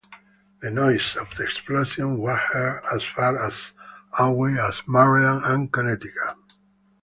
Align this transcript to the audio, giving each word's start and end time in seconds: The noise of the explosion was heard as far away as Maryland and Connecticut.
The 0.61 0.71
noise 0.71 1.15
of 1.15 1.29
the 1.37 1.43
explosion 1.43 2.17
was 2.17 2.39
heard 2.53 2.81
as 2.91 3.03
far 3.03 3.37
away 4.17 4.57
as 4.57 4.81
Maryland 4.87 5.45
and 5.45 5.71
Connecticut. 5.71 6.37